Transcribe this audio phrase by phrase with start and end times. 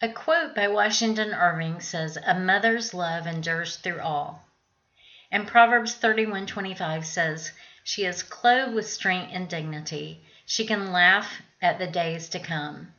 [0.00, 4.44] A quote by Washington Irving says, "A mother's love endures through all."
[5.32, 7.50] And Proverbs 31:25 says,
[7.82, 12.94] "She is clothed with strength and dignity; she can laugh at the days to come."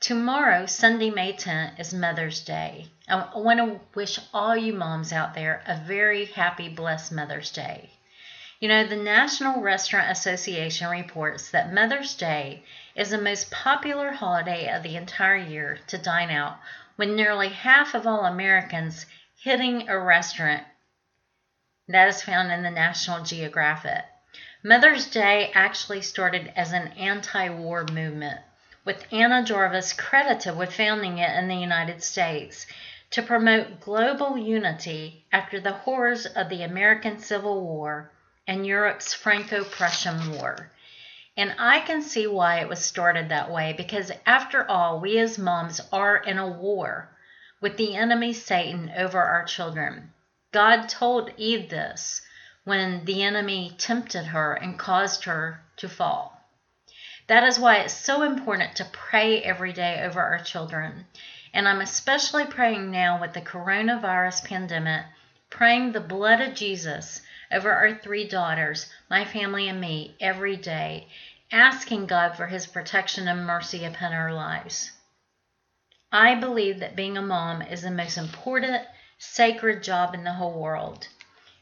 [0.00, 2.88] Tomorrow, Sunday, May 10th, is Mother's Day.
[3.06, 7.90] I want to wish all you moms out there a very happy, blessed Mother's Day.
[8.58, 14.74] You know, the National Restaurant Association reports that Mother's Day is the most popular holiday
[14.74, 16.58] of the entire year to dine out,
[16.96, 19.04] with nearly half of all Americans
[19.38, 20.64] hitting a restaurant.
[21.86, 24.06] That is found in the National Geographic.
[24.62, 28.40] Mother's Day actually started as an anti war movement
[28.86, 32.66] with Anna Jarvis credited with founding it in the United States
[33.10, 38.10] to promote global unity after the horrors of the American Civil War
[38.46, 40.70] and Europe's Franco Prussian War.
[41.36, 45.38] And I can see why it was started that way because, after all, we as
[45.38, 47.10] moms are in a war
[47.60, 50.12] with the enemy Satan over our children.
[50.52, 52.22] God told Eve this
[52.64, 56.40] when the enemy tempted her and caused her to fall.
[57.26, 61.06] That is why it's so important to pray every day over our children.
[61.52, 65.04] And I'm especially praying now with the coronavirus pandemic,
[65.50, 71.08] praying the blood of Jesus over our three daughters, my family, and me every day,
[71.52, 74.92] asking God for his protection and mercy upon our lives.
[76.12, 78.84] I believe that being a mom is the most important,
[79.18, 81.08] sacred job in the whole world.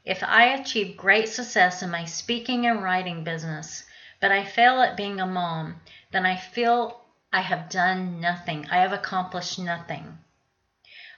[0.05, 3.85] If I achieve great success in my speaking and writing business,
[4.21, 5.81] but I fail at being a mom,
[6.13, 8.69] then I feel I have done nothing.
[8.71, 10.19] I have accomplished nothing.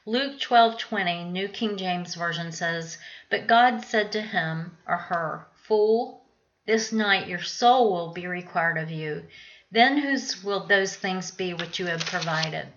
[0.09, 2.97] Luke 12:20, New King James Version says,
[3.29, 6.25] "But God said to him or her, Fool,
[6.65, 9.27] this night your soul will be required of you.
[9.73, 12.73] Then whose will those things be which you have provided?"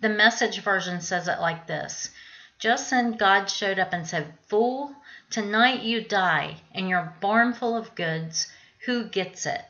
[0.00, 2.10] The Message version says it like this:
[2.58, 4.92] Just then God showed up and said, "Fool,
[5.30, 8.48] tonight you die, and your barn full of goods
[8.86, 9.64] who gets it?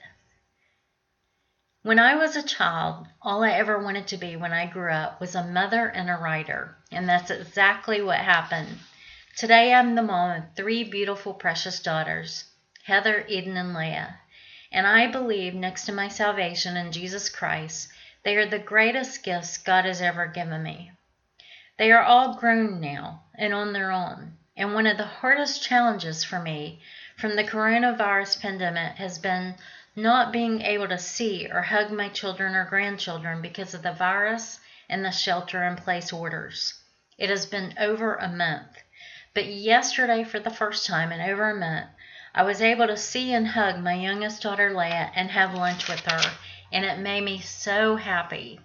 [1.87, 5.21] When I was a child, all I ever wanted to be when I grew up
[5.21, 8.81] was a mother and a writer, and that's exactly what happened.
[9.37, 12.43] Today I'm the mom of three beautiful, precious daughters
[12.87, 14.19] Heather, Eden, and Leah.
[14.73, 17.89] And I believe, next to my salvation in Jesus Christ,
[18.25, 20.91] they are the greatest gifts God has ever given me.
[21.79, 24.37] They are all grown now and on their own.
[24.57, 26.81] And one of the hardest challenges for me
[27.17, 29.55] from the coronavirus pandemic has been
[29.97, 34.61] not being able to see or hug my children or grandchildren because of the virus
[34.89, 36.75] and the shelter in place orders.
[37.17, 38.77] It has been over a month.
[39.33, 41.89] But yesterday, for the first time in over a month,
[42.35, 46.01] I was able to see and hug my youngest daughter, Leah, and have lunch with
[46.01, 46.37] her,
[46.71, 48.61] and it made me so happy.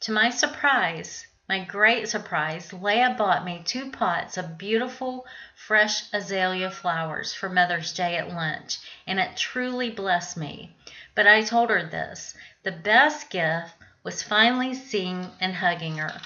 [0.00, 6.70] To my surprise, my great surprise, Leah bought me two pots of beautiful, fresh azalea
[6.70, 10.74] flowers for Mother's Day at lunch, and it truly blessed me.
[11.14, 16.22] But I told her this the best gift was finally seeing and hugging her.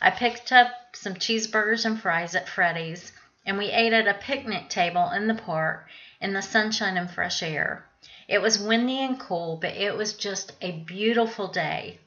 [0.00, 3.12] I picked up some cheeseburgers and fries at Freddy's,
[3.44, 5.86] and we ate at a picnic table in the park
[6.18, 7.84] in the sunshine and fresh air.
[8.26, 12.00] It was windy and cool, but it was just a beautiful day.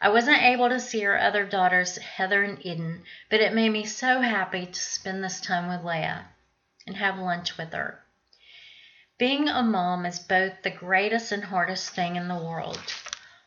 [0.00, 3.86] I wasn't able to see our other daughters, Heather and Eden, but it made me
[3.86, 6.26] so happy to spend this time with Leah
[6.86, 8.04] and have lunch with her.
[9.18, 12.78] Being a mom is both the greatest and hardest thing in the world.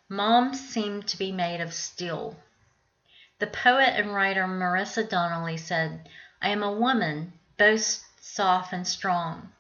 [0.10, 2.36] Moms seem to be made of steel.
[3.38, 6.10] The poet and writer Marisa Donnelly said,
[6.42, 9.51] I am a woman, both soft and strong.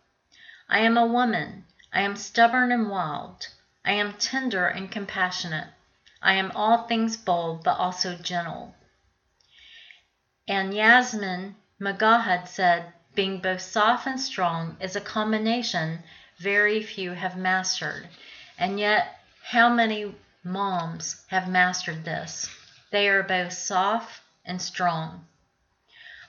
[0.67, 1.65] I am a woman.
[1.93, 3.47] I am stubborn and wild.
[3.85, 5.67] I am tender and compassionate.
[6.21, 8.75] I am all things bold, but also gentle.
[10.47, 16.03] And Yasmin Mogahed said, being both soft and strong is a combination
[16.37, 18.07] very few have mastered.
[18.57, 22.49] And yet, how many moms have mastered this?
[22.91, 25.27] They are both soft and strong.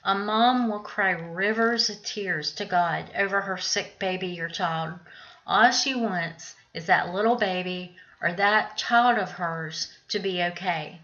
[0.04, 4.98] A mom will cry rivers of tears to God over her sick baby or child.
[5.46, 11.00] All she wants is that little baby or that child of hers to be okay.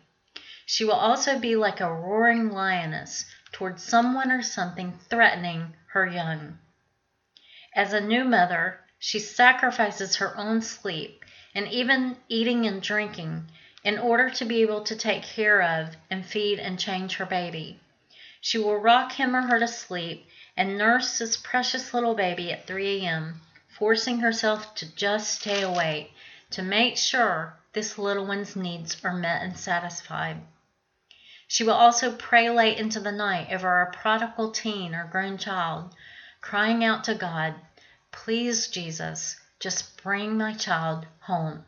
[0.67, 6.59] She will also be like a roaring lioness toward someone or something threatening her young.
[7.75, 11.25] As a new mother, she sacrifices her own sleep
[11.55, 13.51] and even eating and drinking
[13.85, 17.81] in order to be able to take care of and feed and change her baby.
[18.41, 20.27] She will rock him or her to sleep
[20.57, 26.13] and nurse this precious little baby at 3 a.m., forcing herself to just stay awake
[26.50, 30.43] to make sure this little one's needs are met and satisfied.
[31.48, 35.94] She will also pray late into the night over a prodigal teen or grown child,
[36.40, 37.54] crying out to God,
[38.10, 41.64] Please, Jesus, just bring my child home.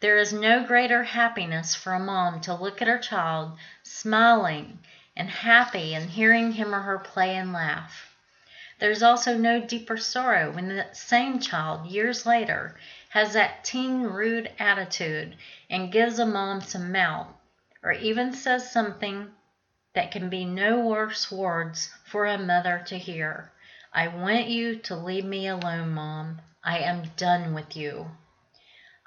[0.00, 4.80] There is no greater happiness for a mom to look at her child smiling
[5.16, 8.16] and happy and hearing him or her play and laugh.
[8.78, 12.78] There is also no deeper sorrow when the same child, years later,
[13.16, 15.34] has that teen rude attitude
[15.70, 17.26] and gives a mom some mouth,
[17.82, 19.26] or even says something
[19.94, 23.50] that can be no worse words for a mother to hear.
[23.90, 26.42] I want you to leave me alone, Mom.
[26.62, 28.10] I am done with you.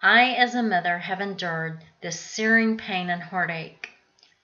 [0.01, 3.91] I, as a mother, have endured this searing pain and heartache.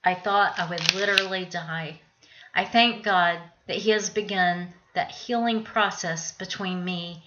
[0.03, 2.01] I thought I would literally die.
[2.53, 7.23] I thank God that He has begun that healing process between me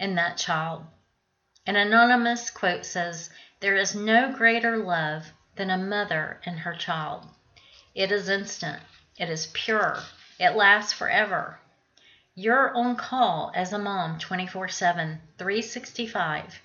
[0.00, 0.86] and that child.
[1.68, 3.28] An anonymous quote says,
[3.58, 7.26] There is no greater love than a mother and her child.
[7.92, 8.80] It is instant,
[9.18, 9.98] it is pure,
[10.38, 11.58] it lasts forever.
[12.36, 16.60] You're on call as a mom 24 7, 365.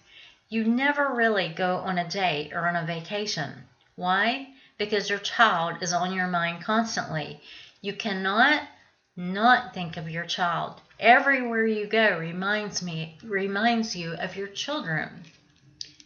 [0.49, 3.67] You never really go on a date or on a vacation.
[3.95, 4.53] Why?
[4.77, 7.41] Because your child is on your mind constantly.
[7.81, 8.67] You cannot
[9.15, 10.79] not think of your child.
[11.01, 15.23] Everywhere you go reminds me reminds you of your children.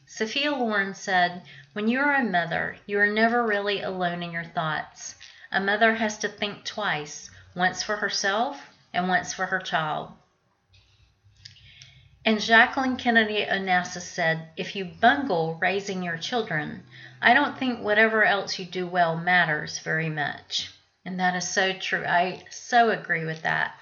[0.05, 1.41] Sophia Loren said,
[1.73, 5.15] When you are a mother, you are never really alone in your thoughts.
[5.51, 10.13] A mother has to think twice, once for herself and once for her child.
[12.23, 16.85] And Jacqueline Kennedy Onassis said, If you bungle raising your children,
[17.21, 20.71] I don't think whatever else you do well matters very much.
[21.03, 22.05] And that is so true.
[22.05, 23.75] I so agree with that.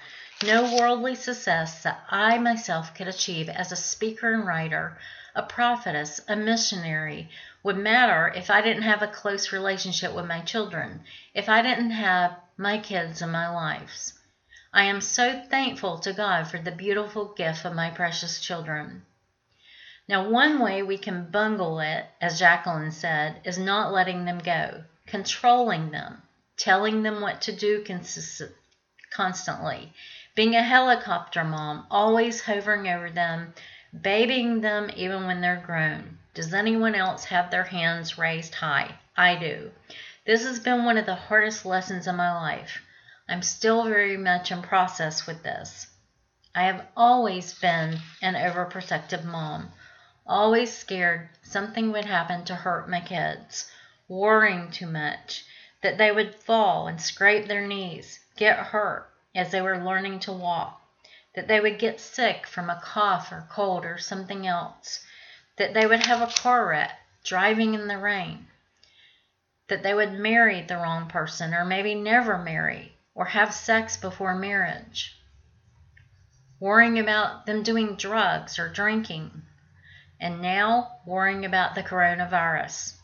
[0.46, 4.98] No worldly success that I myself could achieve as a speaker and writer,
[5.34, 7.30] a prophetess, a missionary,
[7.62, 11.02] would matter if I didn't have a close relationship with my children,
[11.32, 14.18] if I didn't have my kids in my lives.
[14.70, 19.06] I am so thankful to God for the beautiful gift of my precious children.
[20.06, 24.84] Now, one way we can bungle it, as Jacqueline said, is not letting them go,
[25.06, 26.20] controlling them,
[26.58, 27.82] telling them what to do
[29.10, 29.92] constantly,
[30.34, 33.54] being a helicopter mom, always hovering over them,
[34.00, 36.18] babying them even when they're grown.
[36.34, 38.98] Does anyone else have their hands raised high?
[39.16, 39.70] I do.
[40.26, 42.82] This has been one of the hardest lessons in my life.
[43.28, 45.86] I'm still very much in process with this.
[46.52, 49.72] I have always been an overprotective mom,
[50.26, 53.70] always scared something would happen to hurt my kids,
[54.08, 55.44] worrying too much,
[55.82, 60.32] that they would fall and scrape their knees, get hurt as they were learning to
[60.32, 60.80] walk,
[61.34, 65.04] that they would get sick from a cough or cold or something else,
[65.56, 66.92] that they would have a car wreck
[67.24, 68.46] driving in the rain,
[69.68, 74.34] that they would marry the wrong person or maybe never marry or have sex before
[74.34, 75.16] marriage,
[76.60, 79.42] worrying about them doing drugs or drinking,
[80.20, 82.94] and now worrying about the coronavirus.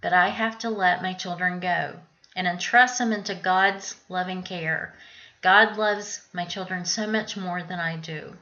[0.00, 1.98] But I have to let my children go
[2.36, 4.94] and entrust them into God's loving care.
[5.40, 8.36] God loves my children so much more than I do.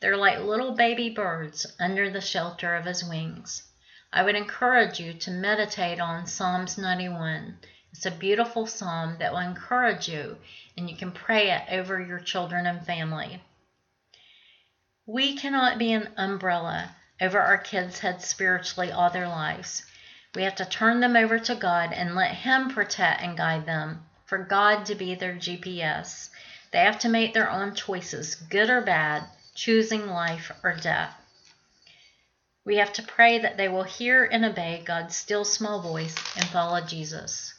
[0.00, 3.62] They're like little baby birds under the shelter of his wings.
[4.12, 7.58] I would encourage you to meditate on Psalms 91
[7.94, 10.38] it's a beautiful psalm that will encourage you,
[10.78, 13.42] and you can pray it over your children and family.
[15.04, 19.84] We cannot be an umbrella over our kids' heads spiritually all their lives.
[20.34, 24.06] We have to turn them over to God and let Him protect and guide them,
[24.24, 26.30] for God to be their GPS.
[26.72, 29.24] They have to make their own choices, good or bad,
[29.54, 31.14] choosing life or death.
[32.64, 36.46] We have to pray that they will hear and obey God's still small voice and
[36.46, 37.54] follow Jesus.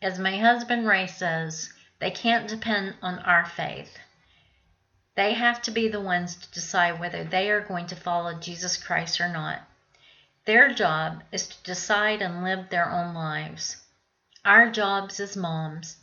[0.00, 3.98] As my husband Ray says, they can't depend on our faith.
[5.16, 8.76] They have to be the ones to decide whether they are going to follow Jesus
[8.76, 9.62] Christ or not.
[10.44, 13.78] Their job is to decide and live their own lives.
[14.44, 15.96] Our jobs as moms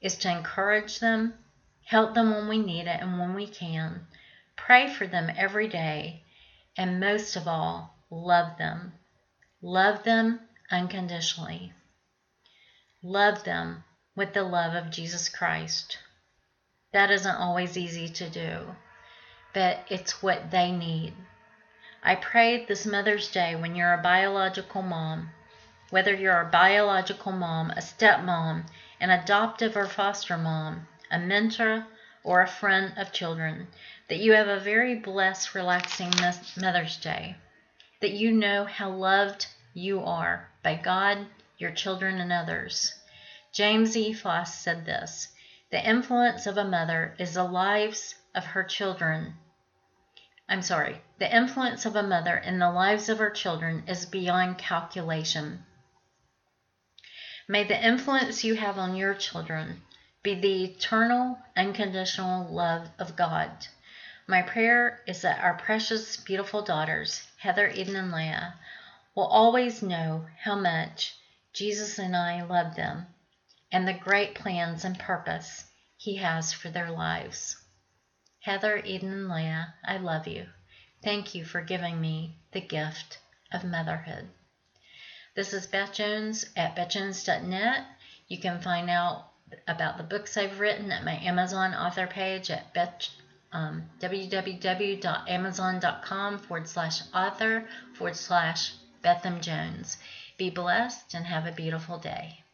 [0.00, 1.34] is to encourage them,
[1.88, 4.06] help them when we need it and when we can,
[4.56, 6.22] pray for them every day,
[6.76, 8.92] and most of all, love them.
[9.62, 10.38] Love them
[10.70, 11.72] unconditionally.
[13.02, 13.82] Love them
[14.14, 15.96] with the love of Jesus Christ.
[16.92, 18.76] That isn't always easy to do,
[19.54, 21.14] but it's what they need.
[22.02, 25.30] I pray this Mother's Day when you're a biological mom,
[25.88, 28.66] whether you're a biological mom, a stepmom,
[29.00, 31.86] an adoptive or foster mom, a mentor,
[32.22, 33.68] or a friend of children,
[34.08, 36.12] that you have a very blessed, relaxing
[36.60, 37.36] Mother's Day,
[38.00, 42.94] that you know how loved you are by God, your children, and others.
[43.52, 44.12] James E.
[44.12, 45.28] Faust said this
[45.70, 49.38] The influence of a mother is the lives of her children.
[50.48, 54.58] I'm sorry, the influence of a mother in the lives of her children is beyond
[54.58, 55.64] calculation.
[57.48, 59.82] May the influence you have on your children
[60.34, 63.50] be the eternal, unconditional love of God.
[64.26, 68.54] My prayer is that our precious, beautiful daughters, Heather, Eden, and Leah,
[69.14, 71.14] will always know how much
[71.54, 73.06] Jesus and I love them
[73.72, 75.64] and the great plans and purpose
[75.96, 77.56] He has for their lives.
[78.40, 80.46] Heather, Eden, and Leah, I love you.
[81.02, 83.18] Thank you for giving me the gift
[83.50, 84.28] of motherhood.
[85.34, 87.86] This is Beth Jones at bethjones.net.
[88.26, 89.27] You can find out
[89.66, 93.08] about the books I've written at my Amazon author page at beth,
[93.52, 99.96] um, www.amazon.com forward slash author forward slash Betham Jones.
[100.36, 102.44] Be blessed and have a beautiful day.